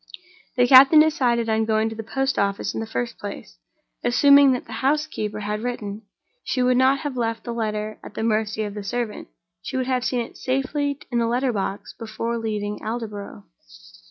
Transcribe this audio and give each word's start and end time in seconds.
The 0.55 0.65
captain 0.65 0.99
decided 1.01 1.47
on 1.47 1.65
going 1.65 1.87
to 1.89 1.95
the 1.95 2.01
post 2.01 2.39
office, 2.39 2.73
in 2.73 2.79
the 2.79 2.87
first 2.87 3.19
place. 3.19 3.57
Assuming 4.03 4.51
that 4.53 4.65
the 4.65 4.71
housekeeper 4.81 5.41
had 5.41 5.61
written, 5.61 6.01
she 6.43 6.63
would 6.63 6.77
not 6.77 7.01
have 7.01 7.15
left 7.15 7.43
the 7.43 7.53
letter 7.53 7.99
at 8.03 8.15
the 8.15 8.23
mercy 8.23 8.63
of 8.63 8.73
the 8.73 8.83
servant—she 8.83 9.77
would 9.77 9.85
have 9.85 10.03
seen 10.03 10.21
it 10.21 10.37
safely 10.37 10.97
in 11.11 11.19
the 11.19 11.27
letter 11.27 11.53
box 11.53 11.93
before 11.99 12.39
leaving 12.39 12.79
Aldborough. 12.83 13.43